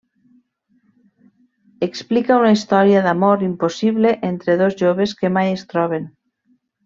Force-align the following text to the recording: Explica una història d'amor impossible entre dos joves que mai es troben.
Explica 1.87 2.39
una 2.45 2.53
història 2.55 3.03
d'amor 3.09 3.45
impossible 3.49 4.15
entre 4.31 4.57
dos 4.63 4.79
joves 4.81 5.15
que 5.21 5.33
mai 5.37 5.55
es 5.59 5.67
troben. 5.75 6.09